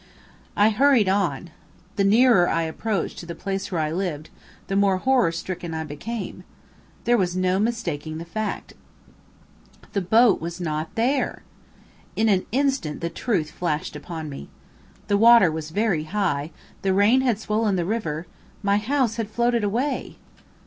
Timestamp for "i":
0.57-0.69, 2.49-2.63, 3.81-3.91, 5.75-5.83